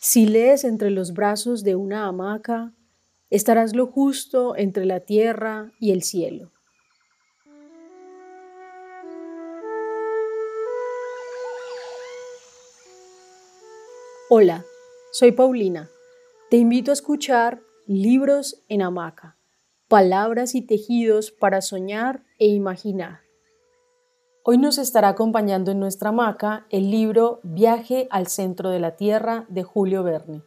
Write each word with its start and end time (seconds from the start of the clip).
Si 0.00 0.26
lees 0.26 0.62
entre 0.62 0.90
los 0.90 1.12
brazos 1.12 1.64
de 1.64 1.74
una 1.74 2.06
hamaca, 2.06 2.72
estarás 3.30 3.74
lo 3.74 3.86
justo 3.86 4.56
entre 4.56 4.86
la 4.86 5.00
tierra 5.00 5.72
y 5.80 5.90
el 5.90 6.04
cielo. 6.04 6.52
Hola, 14.30 14.64
soy 15.10 15.32
Paulina. 15.32 15.90
Te 16.48 16.58
invito 16.58 16.92
a 16.92 16.94
escuchar 16.94 17.60
Libros 17.86 18.62
en 18.68 18.82
Hamaca, 18.82 19.36
palabras 19.88 20.54
y 20.54 20.62
tejidos 20.62 21.32
para 21.32 21.60
soñar 21.60 22.22
e 22.38 22.46
imaginar. 22.46 23.27
Hoy 24.50 24.56
nos 24.56 24.78
estará 24.78 25.08
acompañando 25.08 25.72
en 25.72 25.78
nuestra 25.78 26.08
hamaca 26.08 26.66
el 26.70 26.90
libro 26.90 27.40
Viaje 27.42 28.08
al 28.10 28.28
centro 28.28 28.70
de 28.70 28.80
la 28.80 28.96
Tierra 28.96 29.44
de 29.50 29.62
Julio 29.62 30.02
Verne. 30.02 30.42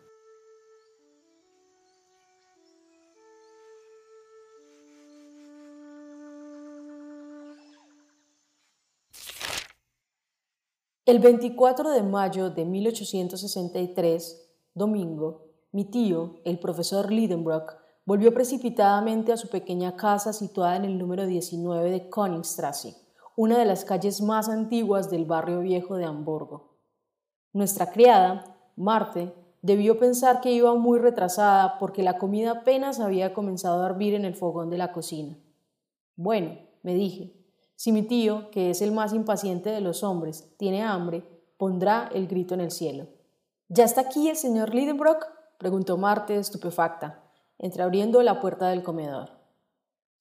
El 11.06 11.20
24 11.20 11.92
de 11.92 12.02
mayo 12.02 12.50
de 12.50 12.66
1863, 12.66 14.52
domingo, 14.74 15.46
mi 15.72 15.86
tío, 15.86 16.42
el 16.44 16.58
profesor 16.58 17.12
Lidenbrock, 17.12 17.76
volvió 18.06 18.34
precipitadamente 18.34 19.32
a 19.32 19.38
su 19.38 19.48
pequeña 19.50 19.96
casa 19.96 20.34
situada 20.34 20.78
en 20.78 20.86
el 20.86 20.98
número 20.98 21.28
19 21.28 21.92
de 21.92 22.10
Königstrasse 22.10 23.01
una 23.42 23.58
de 23.58 23.66
las 23.66 23.86
calles 23.86 24.22
más 24.22 24.50
antiguas 24.50 25.10
del 25.10 25.26
barrio 25.26 25.62
viejo 25.62 25.96
de 25.96 26.06
Hamburgo. 26.06 26.76
Nuestra 27.54 27.90
criada, 27.90 28.56
Marte, 28.76 29.34
debió 29.64 29.98
pensar 29.98 30.42
que 30.42 30.52
iba 30.52 30.76
muy 30.76 31.00
retrasada 31.00 31.80
porque 31.80 32.04
la 32.04 32.20
comida 32.20 32.52
apenas 32.52 33.00
había 33.00 33.34
comenzado 33.34 33.82
a 33.82 33.88
hervir 33.88 34.14
en 34.14 34.26
el 34.26 34.36
fogón 34.36 34.70
de 34.70 34.78
la 34.78 34.92
cocina. 34.92 35.40
Bueno, 36.16 36.56
me 36.84 36.94
dije, 36.94 37.34
si 37.76 37.92
mi 37.92 38.04
tío, 38.04 38.52
que 38.52 38.70
es 38.70 38.84
el 38.84 38.92
más 38.92 39.12
impaciente 39.12 39.72
de 39.72 39.82
los 39.82 40.04
hombres, 40.04 40.54
tiene 40.60 40.84
hambre, 40.84 41.24
pondrá 41.58 42.12
el 42.14 42.28
grito 42.28 42.54
en 42.54 42.62
el 42.62 42.70
cielo. 42.70 43.08
¿Ya 43.70 43.86
está 43.86 44.02
aquí 44.02 44.30
el 44.30 44.36
señor 44.36 44.76
Lidenbrock? 44.76 45.26
preguntó 45.58 45.98
Marte 45.98 46.38
estupefacta, 46.38 47.24
entreabriendo 47.58 48.22
la 48.22 48.40
puerta 48.40 48.68
del 48.68 48.84
comedor. 48.84 49.41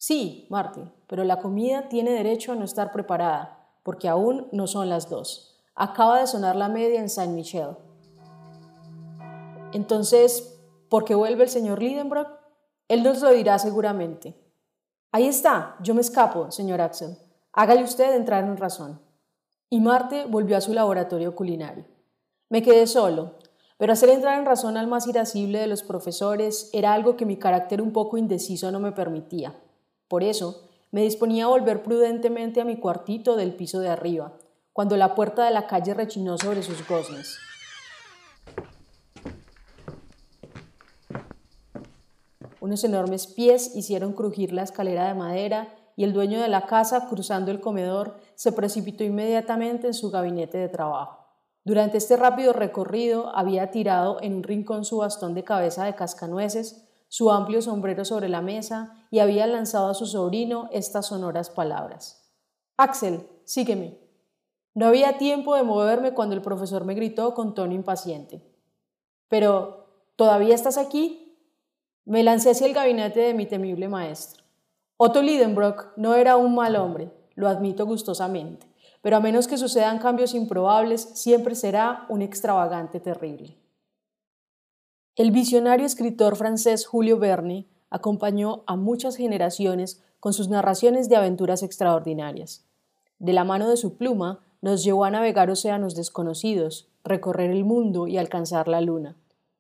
Sí, 0.03 0.47
Marte, 0.49 0.81
pero 1.09 1.25
la 1.25 1.41
comida 1.41 1.91
tiene 1.91 2.13
derecho 2.13 2.53
a 2.53 2.55
no 2.55 2.65
estar 2.65 2.91
preparada, 2.91 3.69
porque 3.83 4.09
aún 4.09 4.49
no 4.51 4.67
son 4.67 4.89
las 4.89 5.11
dos. 5.11 5.63
Acaba 5.75 6.21
de 6.21 6.27
sonar 6.27 6.57
la 6.57 6.71
media 6.71 7.01
en 7.01 7.11
Saint 7.11 7.35
Michel. 7.35 7.77
Entonces, 9.75 10.59
¿por 10.89 11.05
qué 11.05 11.15
vuelve 11.15 11.43
el 11.43 11.51
señor 11.51 11.83
Lidenbrock? 11.83 12.31
Él 12.89 13.03
nos 13.03 13.21
lo 13.21 13.29
dirá 13.29 13.59
seguramente. 13.59 14.35
Ahí 15.13 15.27
está, 15.27 15.77
yo 15.83 15.95
me 15.95 16.01
escapo, 16.01 16.51
señor 16.51 16.81
Axel. 16.81 17.19
Hágale 17.53 17.85
usted 17.85 18.15
entrar 18.15 18.45
en 18.45 18.57
razón. 18.57 19.03
Y 19.69 19.81
Marte 19.81 20.25
volvió 20.25 20.57
a 20.57 20.63
su 20.63 20.73
laboratorio 20.73 21.37
culinario. 21.37 21.85
Me 22.49 22.63
quedé 22.63 22.87
solo, 22.87 23.35
pero 23.77 23.93
hacer 23.93 24.09
entrar 24.09 24.39
en 24.39 24.47
razón 24.47 24.79
al 24.79 24.87
más 24.87 25.07
irascible 25.07 25.59
de 25.59 25.67
los 25.67 25.83
profesores 25.83 26.71
era 26.73 26.95
algo 26.95 27.19
que 27.19 27.27
mi 27.27 27.37
carácter 27.37 27.83
un 27.83 27.93
poco 27.93 28.17
indeciso 28.17 28.73
no 28.73 28.81
me 28.81 28.93
permitía. 28.93 29.55
Por 30.11 30.25
eso, 30.25 30.69
me 30.91 31.03
disponía 31.03 31.45
a 31.45 31.49
volver 31.49 31.85
prudentemente 31.85 32.61
a 32.61 32.65
mi 32.65 32.81
cuartito 32.81 33.37
del 33.37 33.55
piso 33.55 33.79
de 33.79 33.91
arriba, 33.91 34.33
cuando 34.73 34.97
la 34.97 35.15
puerta 35.15 35.45
de 35.45 35.53
la 35.53 35.69
calle 35.69 35.95
rechinó 35.95 36.37
sobre 36.37 36.65
sus 36.65 36.85
goznes. 36.89 37.39
Unos 42.61 42.83
enormes 42.83 43.29
pies 43.29 43.77
hicieron 43.77 44.13
crujir 44.13 44.53
la 44.53 44.65
escalera 44.65 45.07
de 45.07 45.15
madera 45.15 45.77
y 45.95 46.03
el 46.03 46.13
dueño 46.13 46.41
de 46.41 46.49
la 46.49 46.67
casa, 46.67 47.07
cruzando 47.09 47.53
el 47.53 47.61
comedor, 47.61 48.17
se 48.35 48.51
precipitó 48.51 49.05
inmediatamente 49.05 49.87
en 49.87 49.95
su 49.95 50.11
gabinete 50.11 50.59
de 50.59 50.69
trabajo. 50.69 51.25
Durante 51.63 51.99
este 51.99 52.17
rápido 52.17 52.53
recorrido 52.53 53.31
había 53.37 53.71
tirado 53.71 54.21
en 54.23 54.35
un 54.35 54.43
rincón 54.43 54.85
su 54.85 54.97
bastón 54.97 55.35
de 55.35 55.45
cabeza 55.45 55.85
de 55.85 55.95
cascanueces 55.95 56.89
su 57.07 57.31
amplio 57.31 57.63
sombrero 57.63 58.05
sobre 58.05 58.29
la 58.29 58.41
mesa 58.41 59.00
y 59.11 59.19
había 59.19 59.47
lanzado 59.47 59.89
a 59.89 59.95
su 59.95 60.07
sobrino 60.07 60.69
estas 60.73 61.07
sonoras 61.07 61.51
palabras. 61.51 62.33
Axel, 62.77 63.27
sígueme. 63.45 63.99
No 64.75 64.87
había 64.87 65.19
tiempo 65.19 65.57
de 65.57 65.65
moverme 65.65 66.15
cuando 66.15 66.35
el 66.35 66.43
profesor 66.43 66.85
me 66.85 66.95
gritó 66.95 67.35
con 67.35 67.55
tono 67.55 67.75
impaciente. 67.75 68.43
Pero, 69.29 69.87
¿todavía 70.17 70.55
estás 70.55 70.79
aquí? 70.79 71.37
Me 72.05 72.23
lancé 72.23 72.51
hacia 72.51 72.67
el 72.67 72.75
gabinete 72.75 73.21
de 73.21 73.35
mi 73.35 73.47
temible 73.47 73.89
maestro. 73.89 74.45
Otto 74.97 75.23
Lidenbrock 75.23 75.97
no 75.97 76.15
era 76.15 76.37
un 76.37 76.55
mal 76.55 76.77
hombre, 76.77 77.11
lo 77.35 77.49
admito 77.49 77.87
gustosamente, 77.87 78.67
pero 79.03 79.17
a 79.17 79.21
menos 79.21 79.49
que 79.49 79.57
sucedan 79.57 79.99
cambios 79.99 80.35
improbables, 80.35 81.01
siempre 81.15 81.55
será 81.55 82.07
un 82.09 82.23
extravagante 82.23 83.01
terrible. 83.01 83.57
El 85.17 85.31
visionario 85.31 85.87
escritor 85.87 86.37
francés 86.37 86.87
Julio 86.87 87.19
Verne 87.19 87.67
acompañó 87.91 88.63
a 88.67 88.77
muchas 88.77 89.17
generaciones 89.17 90.03
con 90.21 90.33
sus 90.33 90.49
narraciones 90.49 91.09
de 91.09 91.17
aventuras 91.17 91.63
extraordinarias. 91.63 92.65
De 93.19 93.33
la 93.33 93.45
mano 93.45 93.69
de 93.69 93.77
su 93.77 93.97
pluma 93.97 94.41
nos 94.63 94.85
llevó 94.85 95.05
a 95.05 95.11
navegar 95.11 95.51
océanos 95.51 95.95
desconocidos, 95.95 96.89
recorrer 97.05 97.51
el 97.51 97.65
mundo 97.65 98.07
y 98.07 98.19
alcanzar 98.19 98.69
la 98.69 98.81
luna. 98.81 99.17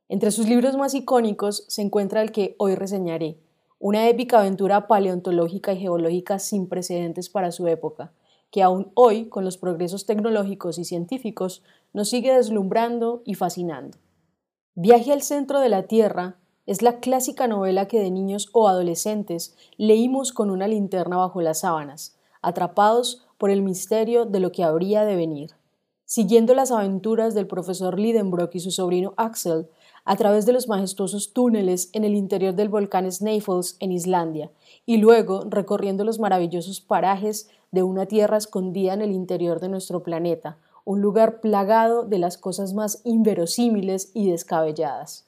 Entre 0.08 0.30
sus 0.30 0.48
libros 0.48 0.76
más 0.76 0.94
icónicos 0.94 1.64
se 1.68 1.82
encuentra 1.82 2.22
el 2.22 2.32
que 2.32 2.56
hoy 2.58 2.74
reseñaré, 2.74 3.38
una 3.78 4.08
épica 4.08 4.40
aventura 4.40 4.88
paleontológica 4.88 5.72
y 5.72 5.78
geológica 5.78 6.38
sin 6.38 6.68
precedentes 6.68 7.30
para 7.30 7.52
su 7.52 7.66
época, 7.66 8.12
que 8.50 8.62
aún 8.62 8.90
hoy, 8.94 9.28
con 9.28 9.44
los 9.44 9.56
progresos 9.56 10.06
tecnológicos 10.06 10.78
y 10.78 10.84
científicos, 10.84 11.62
nos 11.92 12.10
sigue 12.10 12.34
deslumbrando 12.34 13.22
y 13.24 13.34
fascinando. 13.34 13.96
Viaje 14.74 15.12
al 15.12 15.22
centro 15.22 15.60
de 15.60 15.68
la 15.68 15.84
Tierra 15.84 16.39
es 16.70 16.82
la 16.82 17.00
clásica 17.00 17.48
novela 17.48 17.88
que 17.88 17.98
de 17.98 18.12
niños 18.12 18.48
o 18.52 18.68
adolescentes 18.68 19.56
leímos 19.76 20.32
con 20.32 20.50
una 20.50 20.68
linterna 20.68 21.16
bajo 21.16 21.42
las 21.42 21.58
sábanas, 21.58 22.16
atrapados 22.42 23.26
por 23.38 23.50
el 23.50 23.60
misterio 23.60 24.24
de 24.24 24.38
lo 24.38 24.52
que 24.52 24.62
habría 24.62 25.04
de 25.04 25.16
venir. 25.16 25.50
Siguiendo 26.04 26.54
las 26.54 26.70
aventuras 26.70 27.34
del 27.34 27.48
profesor 27.48 27.98
Lidenbrock 27.98 28.54
y 28.54 28.60
su 28.60 28.70
sobrino 28.70 29.14
Axel 29.16 29.66
a 30.04 30.14
través 30.14 30.46
de 30.46 30.52
los 30.52 30.68
majestuosos 30.68 31.32
túneles 31.32 31.90
en 31.92 32.04
el 32.04 32.14
interior 32.14 32.54
del 32.54 32.68
volcán 32.68 33.10
Snæfells 33.10 33.76
en 33.80 33.90
Islandia, 33.90 34.52
y 34.86 34.98
luego 34.98 35.42
recorriendo 35.50 36.04
los 36.04 36.20
maravillosos 36.20 36.80
parajes 36.80 37.50
de 37.72 37.82
una 37.82 38.06
tierra 38.06 38.36
escondida 38.36 38.94
en 38.94 39.02
el 39.02 39.10
interior 39.10 39.58
de 39.58 39.70
nuestro 39.70 40.04
planeta, 40.04 40.56
un 40.84 41.00
lugar 41.00 41.40
plagado 41.40 42.04
de 42.04 42.20
las 42.20 42.38
cosas 42.38 42.74
más 42.74 43.00
inverosímiles 43.02 44.12
y 44.14 44.30
descabelladas. 44.30 45.26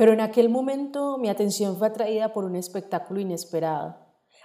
Pero 0.00 0.14
en 0.14 0.22
aquel 0.22 0.48
momento 0.48 1.18
mi 1.18 1.28
atención 1.28 1.76
fue 1.76 1.88
atraída 1.88 2.32
por 2.32 2.46
un 2.46 2.56
espectáculo 2.56 3.20
inesperado. 3.20 3.96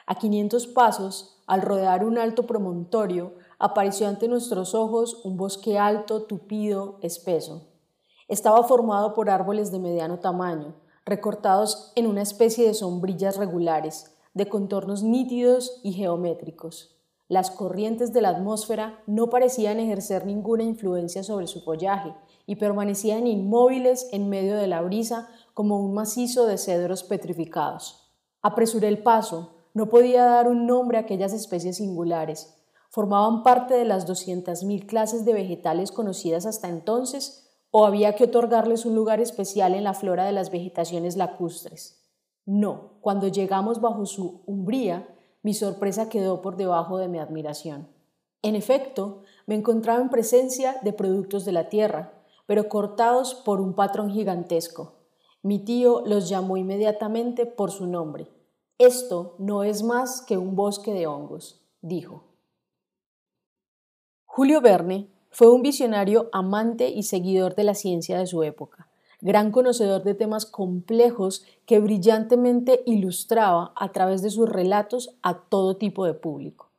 A 0.05 0.15
500 0.15 0.67
pasos, 0.67 1.41
al 1.47 1.61
rodear 1.61 2.03
un 2.03 2.17
alto 2.17 2.45
promontorio, 2.45 3.35
apareció 3.57 4.09
ante 4.09 4.27
nuestros 4.27 4.75
ojos 4.75 5.21
un 5.23 5.37
bosque 5.37 5.79
alto, 5.79 6.23
tupido, 6.23 6.99
espeso. 7.01 7.69
Estaba 8.27 8.63
formado 8.63 9.13
por 9.13 9.29
árboles 9.29 9.71
de 9.71 9.79
mediano 9.79 10.19
tamaño, 10.19 10.75
recortados 11.05 11.93
en 11.95 12.07
una 12.07 12.23
especie 12.23 12.67
de 12.67 12.73
sombrillas 12.73 13.37
regulares, 13.37 14.13
de 14.33 14.49
contornos 14.49 15.03
nítidos 15.03 15.79
y 15.85 15.93
geométricos. 15.93 16.97
Las 17.29 17.49
corrientes 17.49 18.11
de 18.11 18.21
la 18.21 18.29
atmósfera 18.29 18.99
no 19.07 19.29
parecían 19.29 19.79
ejercer 19.79 20.25
ninguna 20.25 20.63
influencia 20.63 21.23
sobre 21.23 21.47
su 21.47 21.61
follaje 21.61 22.13
y 22.45 22.57
permanecían 22.57 23.25
inmóviles 23.25 24.09
en 24.11 24.29
medio 24.29 24.55
de 24.57 24.67
la 24.67 24.81
brisa 24.81 25.29
como 25.55 25.79
un 25.79 25.93
macizo 25.93 26.45
de 26.47 26.57
cedros 26.57 27.03
petrificados. 27.03 28.11
Apresuré 28.41 28.89
el 28.89 29.01
paso, 29.01 29.55
no 29.73 29.87
podía 29.87 30.25
dar 30.25 30.49
un 30.49 30.67
nombre 30.67 30.97
a 30.97 31.01
aquellas 31.01 31.31
especies 31.31 31.77
singulares. 31.77 32.53
¿Formaban 32.89 33.41
parte 33.41 33.73
de 33.73 33.85
las 33.85 34.05
200.000 34.05 34.85
clases 34.85 35.23
de 35.23 35.33
vegetales 35.33 35.93
conocidas 35.93 36.45
hasta 36.45 36.67
entonces 36.67 37.49
o 37.71 37.85
había 37.85 38.15
que 38.15 38.25
otorgarles 38.25 38.85
un 38.85 38.95
lugar 38.95 39.21
especial 39.21 39.75
en 39.75 39.85
la 39.85 39.93
flora 39.93 40.25
de 40.25 40.33
las 40.33 40.51
vegetaciones 40.51 41.15
lacustres? 41.15 42.03
No, 42.45 42.99
cuando 42.99 43.29
llegamos 43.29 43.79
bajo 43.79 44.05
su 44.05 44.43
umbría, 44.45 45.07
mi 45.41 45.53
sorpresa 45.53 46.09
quedó 46.09 46.41
por 46.41 46.57
debajo 46.57 46.97
de 46.97 47.07
mi 47.07 47.17
admiración. 47.19 47.87
En 48.41 48.55
efecto, 48.55 49.23
me 49.45 49.55
encontraba 49.55 50.01
en 50.01 50.09
presencia 50.09 50.75
de 50.83 50.91
productos 50.91 51.45
de 51.45 51.53
la 51.53 51.69
tierra, 51.69 52.13
pero 52.45 52.67
cortados 52.67 53.33
por 53.33 53.61
un 53.61 53.73
patrón 53.73 54.11
gigantesco. 54.11 54.94
Mi 55.45 55.59
tío 55.59 56.01
los 56.07 56.27
llamó 56.27 56.57
inmediatamente 56.57 57.45
por 57.45 57.69
su 57.69 57.85
nombre. 57.85 58.31
Esto 58.79 59.35
no 59.37 59.61
es 59.63 59.83
más 59.83 60.23
que 60.23 60.39
un 60.39 60.55
bosque 60.55 60.91
de 60.91 61.05
hongos, 61.05 61.61
dijo. 61.83 62.23
Julio 64.25 64.59
Verne 64.59 65.07
Fue 65.29 65.51
un 65.51 65.61
visionario 65.61 66.29
amante 66.31 66.89
y 66.89 67.03
seguidor 67.03 67.53
de 67.53 67.63
la 67.63 67.75
ciencia 67.75 68.17
de 68.17 68.25
su 68.25 68.41
época, 68.41 68.89
gran 69.21 69.51
conocedor 69.51 70.03
de 70.03 70.15
temas 70.15 70.47
complejos 70.47 71.45
que 71.67 71.79
brillantemente 71.79 72.81
ilustraba 72.87 73.71
a 73.75 73.91
través 73.91 74.23
de 74.23 74.31
sus 74.31 74.49
relatos 74.49 75.15
a 75.21 75.41
todo 75.41 75.77
tipo 75.77 76.07
de 76.07 76.15
público. 76.15 76.71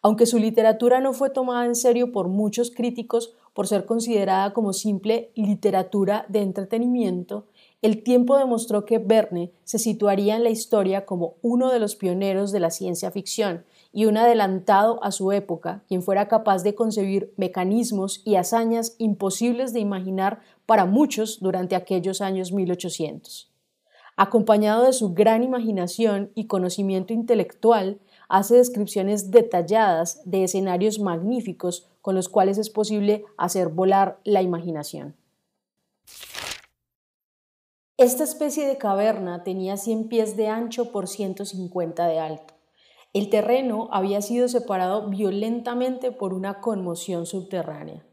Aunque 0.00 0.26
su 0.26 0.38
literatura 0.38 1.00
no 1.00 1.12
fue 1.12 1.30
tomada 1.30 1.66
en 1.66 1.74
serio 1.74 2.12
por 2.12 2.28
muchos 2.28 2.70
críticos 2.70 3.34
por 3.52 3.66
ser 3.66 3.84
considerada 3.84 4.52
como 4.52 4.72
simple 4.72 5.32
literatura 5.34 6.24
de 6.28 6.42
entretenimiento, 6.42 7.46
el 7.82 8.04
tiempo 8.04 8.38
demostró 8.38 8.84
que 8.84 8.98
Verne 8.98 9.50
se 9.64 9.80
situaría 9.80 10.36
en 10.36 10.44
la 10.44 10.50
historia 10.50 11.04
como 11.04 11.34
uno 11.42 11.72
de 11.72 11.80
los 11.80 11.96
pioneros 11.96 12.52
de 12.52 12.60
la 12.60 12.70
ciencia 12.70 13.10
ficción 13.10 13.64
y 13.92 14.06
un 14.06 14.16
adelantado 14.16 15.02
a 15.02 15.10
su 15.10 15.32
época, 15.32 15.82
quien 15.88 16.00
fuera 16.00 16.28
capaz 16.28 16.62
de 16.62 16.76
concebir 16.76 17.34
mecanismos 17.36 18.22
y 18.24 18.36
hazañas 18.36 18.94
imposibles 18.98 19.72
de 19.72 19.80
imaginar 19.80 20.40
para 20.64 20.86
muchos 20.86 21.40
durante 21.40 21.74
aquellos 21.74 22.20
años 22.20 22.52
1800. 22.52 23.50
Acompañado 24.16 24.84
de 24.84 24.92
su 24.92 25.12
gran 25.12 25.42
imaginación 25.42 26.30
y 26.36 26.46
conocimiento 26.46 27.12
intelectual, 27.12 27.98
hace 28.28 28.56
descripciones 28.56 29.32
detalladas 29.32 30.20
de 30.24 30.44
escenarios 30.44 31.00
magníficos 31.00 31.88
con 32.00 32.14
los 32.14 32.28
cuales 32.28 32.58
es 32.58 32.70
posible 32.70 33.24
hacer 33.36 33.68
volar 33.68 34.20
la 34.22 34.40
imaginación. 34.40 35.16
Esta 38.02 38.24
especie 38.24 38.66
de 38.66 38.78
caverna 38.78 39.44
tenía 39.44 39.76
100 39.76 40.08
pies 40.08 40.36
de 40.36 40.48
ancho 40.48 40.90
por 40.90 41.06
150 41.06 42.04
de 42.08 42.18
alto. 42.18 42.54
El 43.12 43.30
terreno 43.30 43.90
había 43.92 44.20
sido 44.22 44.48
separado 44.48 45.08
violentamente 45.08 46.10
por 46.10 46.34
una 46.34 46.60
conmoción 46.60 47.26
subterránea. 47.26 48.04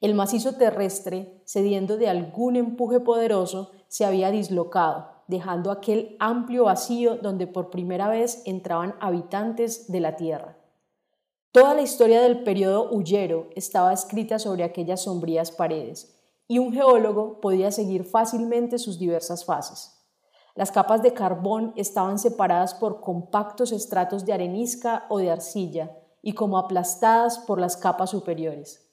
El 0.00 0.14
macizo 0.14 0.54
terrestre, 0.54 1.42
cediendo 1.44 1.96
de 1.96 2.08
algún 2.08 2.54
empuje 2.54 3.00
poderoso, 3.00 3.72
se 3.88 4.04
había 4.04 4.30
dislocado, 4.30 5.08
dejando 5.26 5.72
aquel 5.72 6.16
amplio 6.20 6.66
vacío 6.66 7.16
donde 7.16 7.48
por 7.48 7.68
primera 7.68 8.06
vez 8.06 8.42
entraban 8.44 8.94
habitantes 9.00 9.90
de 9.90 9.98
la 9.98 10.14
tierra. 10.14 10.56
Toda 11.50 11.74
la 11.74 11.82
historia 11.82 12.22
del 12.22 12.44
periodo 12.44 12.92
huyero 12.92 13.48
estaba 13.56 13.92
escrita 13.92 14.38
sobre 14.38 14.62
aquellas 14.62 15.02
sombrías 15.02 15.50
paredes, 15.50 16.21
y 16.52 16.58
un 16.58 16.70
geólogo 16.70 17.40
podía 17.40 17.70
seguir 17.70 18.04
fácilmente 18.04 18.78
sus 18.78 18.98
diversas 18.98 19.46
fases. 19.46 20.04
Las 20.54 20.70
capas 20.70 21.02
de 21.02 21.14
carbón 21.14 21.72
estaban 21.76 22.18
separadas 22.18 22.74
por 22.74 23.00
compactos 23.00 23.72
estratos 23.72 24.26
de 24.26 24.34
arenisca 24.34 25.06
o 25.08 25.16
de 25.16 25.30
arcilla 25.30 25.96
y 26.20 26.34
como 26.34 26.58
aplastadas 26.58 27.38
por 27.38 27.58
las 27.58 27.78
capas 27.78 28.10
superiores. 28.10 28.86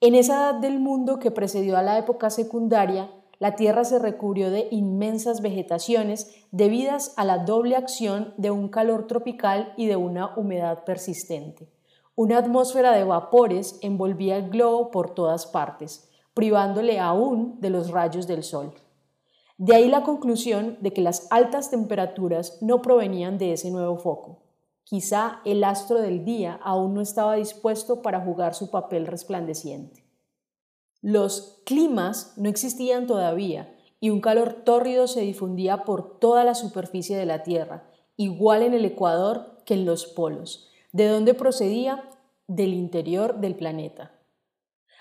En 0.00 0.16
esa 0.16 0.50
edad 0.50 0.54
del 0.56 0.80
mundo 0.80 1.20
que 1.20 1.30
precedió 1.30 1.76
a 1.76 1.84
la 1.84 1.98
época 1.98 2.30
secundaria, 2.30 3.12
la 3.38 3.54
Tierra 3.54 3.84
se 3.84 4.00
recubrió 4.00 4.50
de 4.50 4.66
inmensas 4.72 5.40
vegetaciones 5.40 6.34
debidas 6.50 7.14
a 7.16 7.24
la 7.24 7.38
doble 7.38 7.76
acción 7.76 8.34
de 8.38 8.50
un 8.50 8.66
calor 8.66 9.06
tropical 9.06 9.72
y 9.76 9.86
de 9.86 9.94
una 9.94 10.36
humedad 10.36 10.82
persistente. 10.82 11.70
Una 12.16 12.38
atmósfera 12.38 12.90
de 12.90 13.04
vapores 13.04 13.78
envolvía 13.82 14.36
el 14.36 14.50
globo 14.50 14.90
por 14.90 15.14
todas 15.14 15.46
partes, 15.46 16.07
privándole 16.38 17.00
aún 17.00 17.58
de 17.60 17.68
los 17.68 17.90
rayos 17.90 18.28
del 18.28 18.44
sol. 18.44 18.72
De 19.56 19.74
ahí 19.74 19.88
la 19.88 20.04
conclusión 20.04 20.78
de 20.80 20.92
que 20.92 21.00
las 21.00 21.26
altas 21.32 21.68
temperaturas 21.68 22.58
no 22.62 22.80
provenían 22.80 23.38
de 23.38 23.54
ese 23.54 23.72
nuevo 23.72 23.96
foco. 23.96 24.44
Quizá 24.84 25.40
el 25.44 25.64
astro 25.64 26.00
del 26.00 26.24
día 26.24 26.60
aún 26.62 26.94
no 26.94 27.00
estaba 27.00 27.34
dispuesto 27.34 28.02
para 28.02 28.20
jugar 28.20 28.54
su 28.54 28.70
papel 28.70 29.08
resplandeciente. 29.08 30.04
Los 31.02 31.60
climas 31.64 32.34
no 32.36 32.48
existían 32.48 33.08
todavía 33.08 33.74
y 33.98 34.10
un 34.10 34.20
calor 34.20 34.62
tórrido 34.64 35.08
se 35.08 35.22
difundía 35.22 35.82
por 35.82 36.20
toda 36.20 36.44
la 36.44 36.54
superficie 36.54 37.16
de 37.16 37.26
la 37.26 37.42
Tierra, 37.42 37.90
igual 38.16 38.62
en 38.62 38.74
el 38.74 38.84
Ecuador 38.84 39.56
que 39.64 39.74
en 39.74 39.84
los 39.84 40.06
polos, 40.06 40.70
de 40.92 41.08
donde 41.08 41.34
procedía 41.34 42.08
del 42.46 42.74
interior 42.74 43.40
del 43.40 43.56
planeta. 43.56 44.12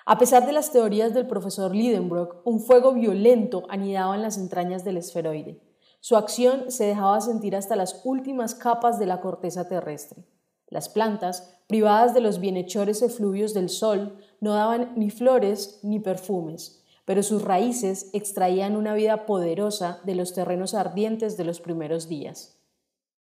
A 0.10 0.18
pesar 0.18 0.46
de 0.46 0.54
las 0.54 0.72
teorías 0.72 1.14
del 1.14 1.28
profesor 1.28 1.76
Lidenbrock, 1.76 2.38
un 2.46 2.62
fuego 2.62 2.94
violento 2.94 3.66
anidaba 3.68 4.16
en 4.16 4.22
las 4.22 4.38
entrañas 4.38 4.86
del 4.86 4.96
esferoide. 4.96 5.60
Su 6.00 6.16
acción 6.16 6.72
se 6.72 6.86
dejaba 6.86 7.20
sentir 7.20 7.58
hasta 7.58 7.76
las 7.76 8.00
últimas 8.06 8.56
capas 8.56 9.00
de 9.00 9.06
la 9.06 9.20
corteza 9.20 9.68
terrestre. 9.68 10.24
Las 10.70 10.88
plantas, 10.88 11.60
privadas 11.68 12.14
de 12.14 12.22
los 12.22 12.40
bienhechores 12.40 13.02
efluvios 13.02 13.54
del 13.54 13.68
sol, 13.68 14.18
no 14.40 14.54
daban 14.54 14.94
ni 14.96 15.10
flores 15.10 15.82
ni 15.84 16.00
perfumes, 16.00 16.86
pero 17.04 17.22
sus 17.22 17.42
raíces 17.42 18.10
extraían 18.14 18.78
una 18.78 18.94
vida 18.94 19.26
poderosa 19.26 20.00
de 20.06 20.16
los 20.16 20.34
terrenos 20.34 20.74
ardientes 20.74 21.36
de 21.36 21.44
los 21.44 21.60
primeros 21.60 22.08
días. 22.08 22.58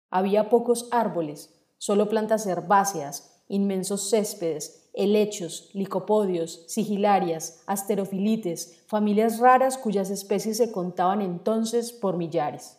Había 0.08 0.48
pocos 0.48 0.88
árboles, 0.92 1.54
solo 1.76 2.08
plantas 2.08 2.46
herbáceas, 2.46 3.44
inmensos 3.48 4.08
céspedes, 4.08 4.79
helechos, 4.94 5.70
licopodios, 5.72 6.64
sigilarias, 6.66 7.62
asterofilites, 7.66 8.82
familias 8.86 9.38
raras 9.38 9.78
cuyas 9.78 10.10
especies 10.10 10.56
se 10.56 10.72
contaban 10.72 11.20
entonces 11.20 11.92
por 11.92 12.16
millares. 12.16 12.78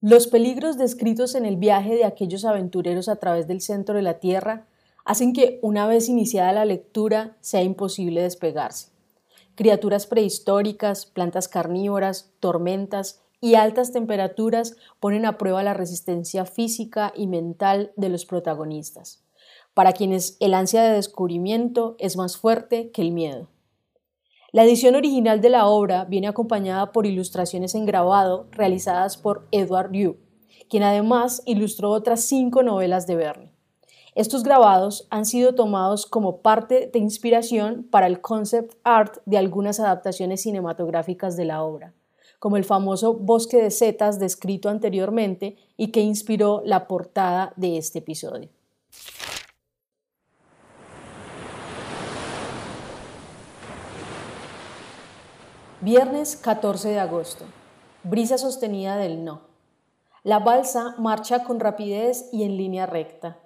Los 0.00 0.28
peligros 0.28 0.78
descritos 0.78 1.34
en 1.34 1.44
el 1.44 1.56
viaje 1.56 1.94
de 1.96 2.04
aquellos 2.04 2.44
aventureros 2.44 3.08
a 3.08 3.16
través 3.16 3.48
del 3.48 3.60
centro 3.60 3.96
de 3.96 4.02
la 4.02 4.20
Tierra 4.20 4.66
hacen 5.04 5.32
que, 5.32 5.58
una 5.62 5.88
vez 5.88 6.08
iniciada 6.08 6.52
la 6.52 6.64
lectura, 6.64 7.36
sea 7.40 7.62
imposible 7.62 8.22
despegarse. 8.22 8.90
Criaturas 9.56 10.06
prehistóricas, 10.06 11.06
plantas 11.06 11.48
carnívoras, 11.48 12.30
tormentas 12.38 13.22
y 13.40 13.54
altas 13.56 13.90
temperaturas 13.90 14.76
ponen 15.00 15.26
a 15.26 15.36
prueba 15.36 15.64
la 15.64 15.74
resistencia 15.74 16.44
física 16.44 17.12
y 17.16 17.26
mental 17.26 17.92
de 17.96 18.08
los 18.08 18.24
protagonistas, 18.24 19.24
para 19.78 19.92
quienes 19.92 20.36
el 20.40 20.54
ansia 20.54 20.82
de 20.82 20.94
descubrimiento 20.94 21.94
es 22.00 22.16
más 22.16 22.36
fuerte 22.36 22.90
que 22.90 23.00
el 23.00 23.12
miedo. 23.12 23.46
La 24.50 24.64
edición 24.64 24.96
original 24.96 25.40
de 25.40 25.50
la 25.50 25.68
obra 25.68 26.04
viene 26.04 26.26
acompañada 26.26 26.90
por 26.90 27.06
ilustraciones 27.06 27.76
en 27.76 27.86
grabado 27.86 28.48
realizadas 28.50 29.16
por 29.16 29.46
Edward 29.52 29.92
Yu, 29.92 30.16
quien 30.68 30.82
además 30.82 31.42
ilustró 31.46 31.92
otras 31.92 32.22
cinco 32.22 32.64
novelas 32.64 33.06
de 33.06 33.14
Verne. 33.14 33.52
Estos 34.16 34.42
grabados 34.42 35.06
han 35.10 35.24
sido 35.24 35.54
tomados 35.54 36.06
como 36.06 36.38
parte 36.42 36.90
de 36.92 36.98
inspiración 36.98 37.86
para 37.88 38.08
el 38.08 38.20
concept 38.20 38.74
art 38.82 39.18
de 39.26 39.38
algunas 39.38 39.78
adaptaciones 39.78 40.42
cinematográficas 40.42 41.36
de 41.36 41.44
la 41.44 41.62
obra, 41.62 41.94
como 42.40 42.56
el 42.56 42.64
famoso 42.64 43.14
bosque 43.14 43.62
de 43.62 43.70
setas 43.70 44.18
descrito 44.18 44.70
anteriormente 44.70 45.54
y 45.76 45.92
que 45.92 46.00
inspiró 46.00 46.62
la 46.64 46.88
portada 46.88 47.52
de 47.54 47.78
este 47.78 48.00
episodio. 48.00 48.48
Viernes 55.80 56.34
14 56.34 56.88
de 56.88 56.98
agosto. 56.98 57.44
Brisa 58.02 58.36
sostenida 58.36 58.96
del 58.96 59.24
no. 59.24 59.42
La 60.24 60.40
balsa 60.40 60.96
marcha 60.98 61.44
con 61.44 61.60
rapidez 61.60 62.28
y 62.32 62.42
en 62.42 62.56
línea 62.56 62.84
recta. 62.84 63.38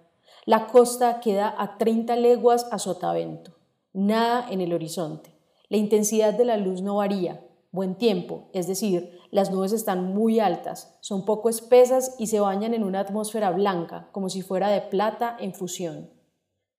La 0.46 0.66
costa 0.68 1.20
queda 1.20 1.54
a 1.58 1.76
30 1.76 2.16
leguas 2.16 2.66
a 2.70 2.78
sotavento. 2.78 3.52
Nada 3.92 4.46
en 4.50 4.62
el 4.62 4.72
horizonte. 4.72 5.36
La 5.68 5.76
intensidad 5.76 6.32
de 6.32 6.46
la 6.46 6.56
luz 6.56 6.80
no 6.80 6.96
varía. 6.96 7.46
Buen 7.70 7.96
tiempo, 7.96 8.48
es 8.54 8.66
decir, 8.66 9.18
las 9.30 9.50
nubes 9.50 9.72
están 9.72 10.14
muy 10.14 10.40
altas, 10.40 10.96
son 11.02 11.26
poco 11.26 11.50
espesas 11.50 12.16
y 12.18 12.28
se 12.28 12.40
bañan 12.40 12.72
en 12.72 12.84
una 12.84 13.00
atmósfera 13.00 13.50
blanca, 13.50 14.08
como 14.10 14.30
si 14.30 14.40
fuera 14.40 14.70
de 14.70 14.80
plata 14.80 15.36
en 15.38 15.52
fusión. 15.52 16.08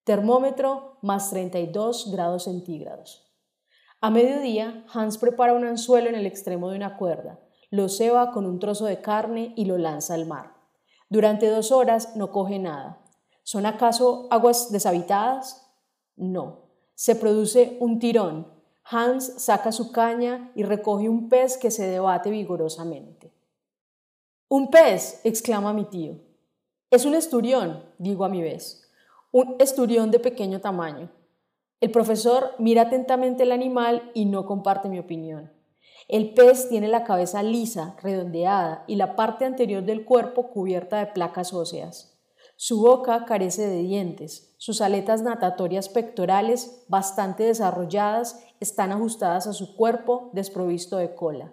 Termómetro 0.04 0.98
más 1.04 1.30
32 1.30 2.12
grados 2.12 2.46
centígrados. 2.46 3.23
A 4.04 4.10
mediodía, 4.10 4.84
Hans 4.94 5.18
prepara 5.18 5.54
un 5.54 5.64
anzuelo 5.64 6.10
en 6.10 6.16
el 6.16 6.26
extremo 6.26 6.70
de 6.70 6.76
una 6.76 6.98
cuerda, 6.98 7.40
lo 7.70 7.88
ceba 7.88 8.34
con 8.34 8.46
un 8.46 8.60
trozo 8.60 8.84
de 8.84 9.00
carne 9.00 9.54
y 9.56 9.64
lo 9.64 9.78
lanza 9.78 10.14
al 10.14 10.26
mar. 10.26 10.58
Durante 11.08 11.48
dos 11.48 11.72
horas 11.72 12.14
no 12.18 12.30
coge 12.30 12.60
nada. 12.60 13.02
¿Son 13.44 13.66
acaso 13.66 14.28
aguas 14.30 14.74
deshabitadas? 14.74 15.74
No. 16.18 16.66
Se 16.96 17.16
produce 17.16 17.78
un 17.80 18.00
tirón. 18.00 18.52
Hans 18.84 19.42
saca 19.42 19.72
su 19.72 19.94
caña 19.94 20.52
y 20.54 20.64
recoge 20.64 21.08
un 21.08 21.30
pez 21.30 21.58
que 21.58 21.72
se 21.72 21.88
debate 21.88 22.30
vigorosamente. 22.30 23.34
¡Un 24.50 24.70
pez! 24.70 25.22
exclama 25.24 25.72
mi 25.72 25.86
tío. 25.86 26.20
Es 26.92 27.06
un 27.06 27.16
esturión, 27.16 27.86
digo 28.00 28.26
a 28.26 28.30
mi 28.30 28.42
vez. 28.42 28.84
Un 29.32 29.56
esturión 29.60 30.12
de 30.12 30.20
pequeño 30.20 30.60
tamaño. 30.60 31.10
El 31.84 31.92
profesor 31.92 32.56
mira 32.60 32.84
atentamente 32.84 33.44
el 33.44 33.52
animal 33.52 34.10
y 34.14 34.24
no 34.24 34.46
comparte 34.46 34.88
mi 34.88 35.00
opinión. 35.00 35.52
El 36.08 36.34
pez 36.34 36.70
tiene 36.70 36.88
la 36.88 37.04
cabeza 37.04 37.44
lisa, 37.44 37.98
redondeada 38.02 38.86
y 38.88 38.96
la 38.96 39.18
parte 39.18 39.44
anterior 39.44 39.84
del 39.84 40.06
cuerpo 40.06 40.50
cubierta 40.50 41.00
de 41.00 41.08
placas 41.08 41.52
óseas. 41.52 42.18
Su 42.56 42.80
boca 42.80 43.26
carece 43.26 43.68
de 43.68 43.80
dientes, 43.80 44.56
sus 44.60 44.80
aletas 44.80 45.24
natatorias 45.24 45.90
pectorales, 45.90 46.86
bastante 46.88 47.44
desarrolladas, 47.44 48.42
están 48.62 48.94
ajustadas 48.94 49.46
a 49.48 49.52
su 49.52 49.76
cuerpo 49.76 50.30
desprovisto 50.32 50.96
de 50.96 51.14
cola. 51.14 51.52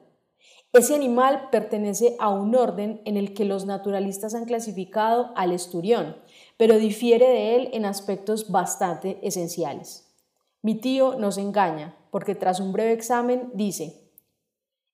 Ese 0.72 0.94
animal 0.94 1.48
pertenece 1.50 2.14
a 2.20 2.28
un 2.28 2.54
orden 2.54 3.02
en 3.04 3.16
el 3.16 3.34
que 3.34 3.44
los 3.44 3.66
naturalistas 3.66 4.36
han 4.36 4.44
clasificado 4.44 5.32
al 5.34 5.50
esturión, 5.50 6.18
pero 6.56 6.78
difiere 6.78 7.28
de 7.28 7.56
él 7.56 7.70
en 7.72 7.84
aspectos 7.84 8.52
bastante 8.52 9.18
esenciales. 9.26 10.06
Mi 10.62 10.74
tío 10.74 11.16
nos 11.18 11.38
engaña, 11.38 11.96
porque 12.10 12.34
tras 12.34 12.60
un 12.60 12.72
breve 12.72 12.92
examen 12.92 13.50
dice, 13.54 14.10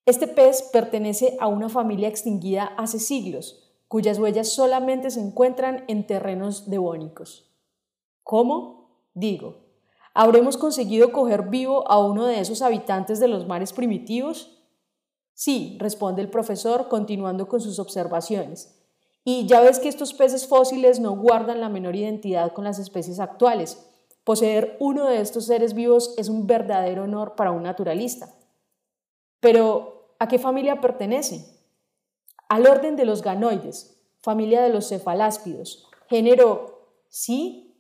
este 0.07 0.29
pez 0.29 0.63
pertenece 0.73 1.37
a 1.41 1.49
una 1.49 1.69
familia 1.69 2.07
extinguida 2.07 2.67
hace 2.77 3.01
siglos, 3.01 3.73
cuyas 3.89 4.21
huellas 4.21 4.49
solamente 4.49 5.11
se 5.11 5.21
encuentran 5.21 5.85
en 5.89 6.07
terrenos 6.07 6.71
devónicos. 6.71 7.53
¿Cómo? 8.23 8.91
Digo, 9.15 9.65
¿habremos 10.15 10.57
conseguido 10.57 11.11
coger 11.11 11.49
vivo 11.49 11.91
a 11.91 11.99
uno 11.99 12.27
de 12.27 12.39
esos 12.39 12.63
habitantes 12.63 13.19
de 13.19 13.27
los 13.27 13.49
mares 13.49 13.73
primitivos? 13.73 14.63
Sí, 15.35 15.77
responde 15.81 16.23
el 16.23 16.31
profesor, 16.31 16.89
continuando 16.89 17.49
con 17.49 17.61
sus 17.61 17.79
observaciones. 17.81 18.81
Y 19.25 19.47
ya 19.47 19.61
ves 19.61 19.81
que 19.81 19.89
estos 19.89 20.15
peces 20.15 20.47
fósiles 20.47 21.01
no 21.01 21.17
guardan 21.17 21.61
la 21.61 21.69
menor 21.69 21.97
identidad 21.97 22.53
con 22.53 22.63
las 22.63 22.79
especies 22.79 23.19
actuales. 23.19 23.86
Poseer 24.27 24.77
uno 24.81 25.07
de 25.07 25.21
estos 25.21 25.47
seres 25.47 25.73
vivos 25.73 26.13
es 26.19 26.29
un 26.29 26.49
verdadero 26.49 27.05
honor 27.05 27.37
para 27.37 27.53
un 27.53 27.63
naturalista. 27.63 28.35
Pero, 29.39 30.17
¿a 30.19 30.27
qué 30.27 30.41
familia 30.41 30.81
pertenece? 30.81 31.47
Al 32.49 32.67
orden 32.67 32.97
de 32.97 33.05
los 33.05 33.23
ganoides, 33.23 34.03
familia 34.19 34.63
de 34.63 34.71
los 34.71 34.89
cefaláspidos, 34.89 35.89
género, 36.09 36.89
sí, 37.09 37.73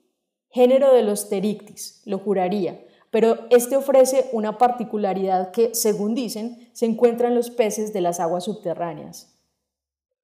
género 0.48 0.94
de 0.94 1.02
los 1.02 1.24
pterictis, 1.24 2.02
lo 2.04 2.20
juraría, 2.20 2.80
pero 3.10 3.48
este 3.50 3.76
ofrece 3.76 4.30
una 4.30 4.56
particularidad 4.56 5.50
que, 5.50 5.74
según 5.74 6.14
dicen, 6.14 6.70
se 6.72 6.86
encuentra 6.86 7.26
en 7.26 7.34
los 7.34 7.50
peces 7.50 7.92
de 7.92 8.02
las 8.02 8.20
aguas 8.20 8.44
subterráneas. 8.44 9.36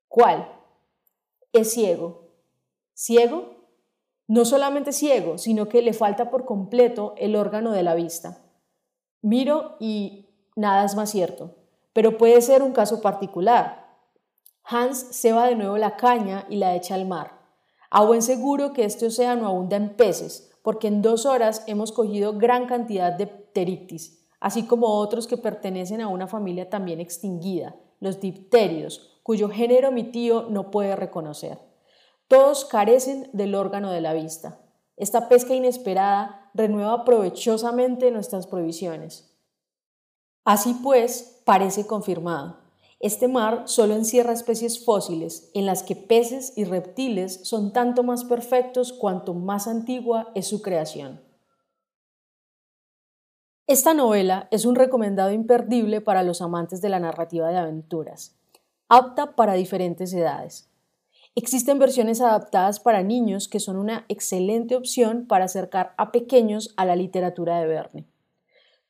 ¿Cuál? 0.07 0.49
Es 1.52 1.73
ciego. 1.73 2.29
¿Ciego? 2.95 3.62
No 4.33 4.47
solamente 4.47 4.93
ciego, 4.93 5.37
sino 5.37 5.69
que 5.69 5.83
le 5.83 5.93
falta 5.93 6.31
por 6.31 6.47
completo 6.47 7.12
el 7.19 7.37
órgano 7.37 7.71
de 7.73 7.83
la 7.83 7.95
vista. 7.95 8.39
Miro 9.21 9.77
y 9.79 10.31
nada 10.57 10.87
es 10.87 10.95
más 10.95 11.11
cierto, 11.11 11.55
pero 11.93 12.17
puede 12.17 12.41
ser 12.41 12.62
un 12.62 12.73
caso 12.73 13.03
particular. 13.03 13.95
Hans 14.65 14.97
se 15.11 15.35
va 15.35 15.49
de 15.49 15.55
nuevo 15.55 15.77
la 15.77 15.99
caña 15.99 16.47
y 16.49 16.57
la 16.57 16.75
echa 16.75 16.95
al 16.95 17.07
mar. 17.07 17.43
A 17.91 18.05
buen 18.05 18.23
seguro 18.23 18.73
que 18.73 18.87
este 18.87 19.05
océano 19.05 19.47
abunda 19.47 19.77
en 19.77 19.97
peces, 19.97 20.51
porque 20.62 20.89
en 20.89 21.03
dos 21.03 21.27
horas 21.27 21.62
hemos 21.67 21.93
cogido 21.93 22.39
gran 22.39 22.65
cantidad 22.65 23.12
de 23.12 23.27
pterictis, 23.27 24.27
así 24.41 24.62
como 24.62 24.97
otros 24.97 25.27
que 25.27 25.37
pertenecen 25.37 26.01
a 26.01 26.09
una 26.09 26.27
familia 26.27 26.71
también 26.71 27.01
extinguida, 27.01 27.77
los 28.01 28.19
dipterios, 28.19 29.21
cuyo 29.23 29.51
género 29.51 29.93
mi 29.93 30.05
tío 30.05 30.47
no 30.49 30.71
puede 30.71 30.97
reconocer. 30.97 31.72
Todos 32.33 32.65
carecen 32.65 33.29
del 33.35 33.55
órgano 33.55 33.91
de 33.91 34.01
la 34.01 34.15
vista. 34.15 34.59
Esta 34.97 35.29
pesca 35.29 35.53
inesperada 35.53 36.51
renueva 36.55 37.05
provechosamente 37.05 38.11
nuestras 38.11 38.47
provisiones. 38.47 39.37
Así 40.43 40.73
pues, 40.83 41.43
parece 41.45 41.87
confirmado. 41.87 42.57
Este 43.01 43.29
mar 43.29 43.65
solo 43.67 43.93
encierra 43.97 44.33
especies 44.33 44.83
fósiles 44.83 45.51
en 45.53 45.67
las 45.67 45.83
que 45.83 45.95
peces 45.95 46.55
y 46.57 46.65
reptiles 46.65 47.47
son 47.47 47.75
tanto 47.75 48.03
más 48.03 48.25
perfectos 48.25 48.95
cuanto 48.95 49.35
más 49.35 49.69
antigua 49.69 50.33
es 50.35 50.47
su 50.47 50.62
creación. 50.62 51.21
Esta 53.67 53.93
novela 53.93 54.49
es 54.51 54.65
un 54.65 54.75
recomendado 54.75 55.33
imperdible 55.33 56.01
para 56.01 56.23
los 56.23 56.41
amantes 56.41 56.81
de 56.81 56.89
la 56.89 56.99
narrativa 56.99 57.51
de 57.51 57.59
aventuras, 57.59 58.35
apta 58.89 59.37
para 59.37 59.53
diferentes 59.53 60.15
edades. 60.15 60.72
Existen 61.35 61.79
versiones 61.79 62.21
adaptadas 62.21 62.79
para 62.79 63.03
niños 63.03 63.49
que 63.49 63.59
son 63.59 63.79
una 63.79 64.05
excelente 64.09 64.77
opción 64.77 65.27
para 65.27 65.47
acercar 65.47 65.95
a 65.97 66.12
pequeños 66.12 66.75
a 66.77 66.85
la 66.85 66.95
literatura 66.95 67.59
de 67.59 67.67
Verne. 67.67 68.05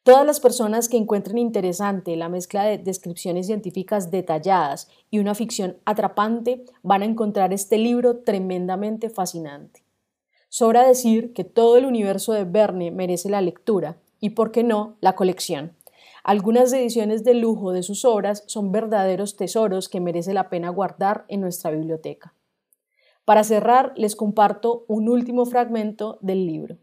Todas 0.02 0.26
las 0.26 0.40
personas 0.40 0.88
que 0.88 0.96
encuentren 0.96 1.38
interesante 1.38 2.16
la 2.16 2.28
mezcla 2.28 2.64
de 2.64 2.78
descripciones 2.78 3.46
científicas 3.46 4.10
detalladas 4.10 4.88
y 5.08 5.20
una 5.20 5.36
ficción 5.36 5.76
atrapante 5.84 6.64
van 6.82 7.02
a 7.02 7.04
encontrar 7.04 7.52
este 7.52 7.78
libro 7.78 8.18
tremendamente 8.24 9.08
fascinante. 9.08 9.84
Sobra 10.48 10.84
decir 10.84 11.32
que 11.34 11.44
todo 11.44 11.76
el 11.76 11.86
universo 11.86 12.32
de 12.32 12.42
Verne 12.42 12.90
merece 12.90 13.30
la 13.30 13.40
lectura 13.40 13.98
y, 14.18 14.30
por 14.30 14.50
qué 14.50 14.64
no, 14.64 14.96
la 15.00 15.14
colección. 15.14 15.76
Algunas 16.24 16.72
ediciones 16.72 17.24
de 17.24 17.34
lujo 17.34 17.72
de 17.72 17.82
sus 17.82 18.04
obras 18.04 18.44
son 18.46 18.70
verdaderos 18.70 19.36
tesoros 19.36 19.88
que 19.88 20.00
merece 20.00 20.32
la 20.34 20.48
pena 20.48 20.70
guardar 20.70 21.24
en 21.26 21.40
nuestra 21.40 21.72
biblioteca. 21.72 22.34
Para 23.24 23.42
cerrar, 23.42 23.92
les 23.96 24.14
comparto 24.14 24.84
un 24.86 25.08
último 25.08 25.46
fragmento 25.46 26.18
del 26.20 26.46
libro. 26.46 26.78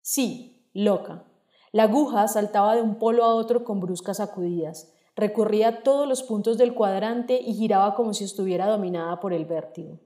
Sí, 0.00 0.68
loca. 0.72 1.24
La 1.70 1.84
aguja 1.84 2.26
saltaba 2.26 2.74
de 2.74 2.82
un 2.82 2.98
polo 2.98 3.24
a 3.24 3.34
otro 3.34 3.64
con 3.64 3.78
bruscas 3.78 4.16
sacudidas, 4.16 4.92
recorría 5.14 5.82
todos 5.82 6.08
los 6.08 6.22
puntos 6.22 6.58
del 6.58 6.74
cuadrante 6.74 7.40
y 7.40 7.54
giraba 7.54 7.94
como 7.94 8.14
si 8.14 8.24
estuviera 8.24 8.66
dominada 8.66 9.20
por 9.20 9.32
el 9.32 9.44
vértigo. 9.44 9.98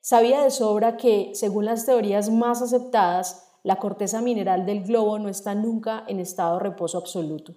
Sabía 0.00 0.42
de 0.42 0.50
sobra 0.50 0.96
que, 0.96 1.32
según 1.34 1.64
las 1.64 1.84
teorías 1.84 2.30
más 2.30 2.62
aceptadas, 2.62 3.45
la 3.66 3.76
corteza 3.76 4.22
mineral 4.22 4.64
del 4.64 4.84
globo 4.84 5.18
no 5.18 5.28
está 5.28 5.56
nunca 5.56 6.04
en 6.06 6.20
estado 6.20 6.54
de 6.54 6.62
reposo 6.62 6.98
absoluto. 6.98 7.56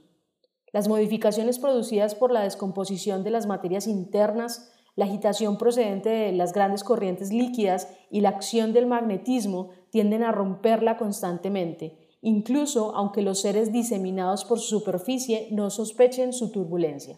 Las 0.73 0.87
modificaciones 0.87 1.59
producidas 1.59 2.15
por 2.15 2.31
la 2.31 2.41
descomposición 2.41 3.23
de 3.23 3.29
las 3.29 3.45
materias 3.45 3.85
internas, 3.85 4.71
la 4.95 5.05
agitación 5.05 5.59
procedente 5.59 6.09
de 6.09 6.31
las 6.31 6.51
grandes 6.51 6.83
corrientes 6.83 7.31
líquidas 7.31 7.87
y 8.09 8.21
la 8.21 8.29
acción 8.29 8.73
del 8.73 8.87
magnetismo 8.87 9.69
tienden 9.91 10.23
a 10.23 10.31
romperla 10.31 10.97
constantemente 10.97 12.09
incluso 12.21 12.95
aunque 12.95 13.21
los 13.21 13.39
seres 13.39 13.71
diseminados 13.71 14.43
por 14.45 14.59
su 14.59 14.79
superficie 14.79 15.47
no 15.51 15.69
sospechen 15.69 16.33
su 16.33 16.51
turbulencia. 16.51 17.17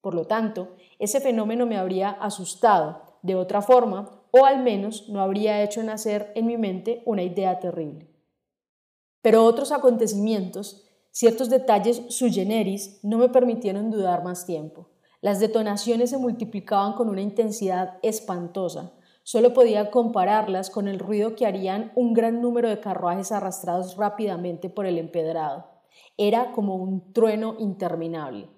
Por 0.00 0.14
lo 0.14 0.26
tanto, 0.26 0.76
ese 0.98 1.20
fenómeno 1.20 1.66
me 1.66 1.76
habría 1.76 2.10
asustado 2.10 3.02
de 3.22 3.34
otra 3.34 3.62
forma, 3.62 4.22
o 4.30 4.44
al 4.44 4.62
menos 4.62 5.08
no 5.08 5.20
habría 5.20 5.62
hecho 5.62 5.82
nacer 5.82 6.32
en 6.34 6.46
mi 6.46 6.56
mente 6.56 7.02
una 7.04 7.22
idea 7.22 7.58
terrible. 7.58 8.17
Pero 9.22 9.44
otros 9.44 9.72
acontecimientos, 9.72 10.84
ciertos 11.10 11.50
detalles 11.50 12.02
sui 12.08 12.32
generis, 12.32 13.00
no 13.02 13.18
me 13.18 13.28
permitieron 13.28 13.90
dudar 13.90 14.22
más 14.24 14.46
tiempo. 14.46 14.88
Las 15.20 15.40
detonaciones 15.40 16.10
se 16.10 16.18
multiplicaban 16.18 16.92
con 16.92 17.08
una 17.08 17.20
intensidad 17.20 17.98
espantosa, 18.02 18.92
Solo 19.30 19.52
podía 19.52 19.90
compararlas 19.90 20.70
con 20.70 20.88
el 20.88 20.98
ruido 20.98 21.36
que 21.36 21.44
harían 21.44 21.92
un 21.94 22.14
gran 22.14 22.40
número 22.40 22.70
de 22.70 22.80
carruajes 22.80 23.30
arrastrados 23.30 23.98
rápidamente 23.98 24.70
por 24.70 24.86
el 24.86 24.96
empedrado. 24.96 25.66
Era 26.16 26.52
como 26.52 26.76
un 26.76 27.12
trueno 27.12 27.54
interminable. 27.58 28.48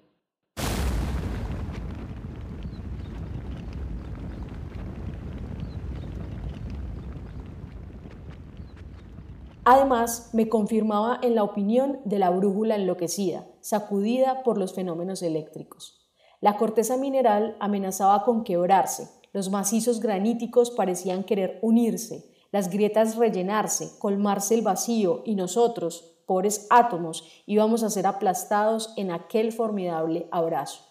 Además, 9.63 10.31
me 10.33 10.49
confirmaba 10.49 11.19
en 11.21 11.35
la 11.35 11.43
opinión 11.43 11.99
de 12.03 12.17
la 12.17 12.31
brújula 12.31 12.75
enloquecida, 12.75 13.45
sacudida 13.61 14.41
por 14.43 14.57
los 14.57 14.73
fenómenos 14.73 15.21
eléctricos. 15.21 15.99
La 16.39 16.57
corteza 16.57 16.97
mineral 16.97 17.55
amenazaba 17.59 18.23
con 18.23 18.43
quebrarse, 18.43 19.07
los 19.33 19.51
macizos 19.51 19.99
graníticos 19.99 20.71
parecían 20.71 21.23
querer 21.23 21.59
unirse, 21.61 22.25
las 22.51 22.69
grietas 22.69 23.15
rellenarse, 23.15 23.97
colmarse 23.99 24.55
el 24.55 24.63
vacío 24.63 25.21
y 25.25 25.35
nosotros, 25.35 26.17
pobres 26.25 26.67
átomos, 26.69 27.23
íbamos 27.45 27.83
a 27.83 27.89
ser 27.89 28.07
aplastados 28.07 28.93
en 28.97 29.11
aquel 29.11 29.53
formidable 29.53 30.27
abrazo. 30.31 30.83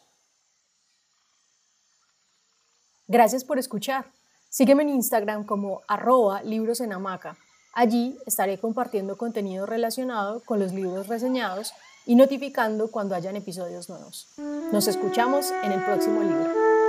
Gracias 3.08 3.44
por 3.44 3.58
escuchar. 3.58 4.06
Sígueme 4.48 4.84
en 4.84 4.90
Instagram 4.90 5.44
como 5.44 5.80
arroba 5.88 6.42
libros 6.42 6.80
en 6.80 6.92
hamaca. 6.92 7.36
Allí 7.72 8.18
estaré 8.26 8.58
compartiendo 8.58 9.16
contenido 9.16 9.66
relacionado 9.66 10.40
con 10.40 10.58
los 10.58 10.72
libros 10.72 11.06
reseñados 11.06 11.72
y 12.06 12.14
notificando 12.16 12.90
cuando 12.90 13.14
hayan 13.14 13.36
episodios 13.36 13.88
nuevos. 13.88 14.28
Nos 14.72 14.88
escuchamos 14.88 15.52
en 15.62 15.72
el 15.72 15.84
próximo 15.84 16.20
libro. 16.22 16.79